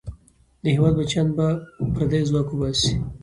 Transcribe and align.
د 0.63 0.65
هېواد 0.75 0.93
بچیان 0.99 1.27
به 1.37 1.47
پردی 1.93 2.21
ځواک 2.29 2.47
وباسي. 2.51 2.93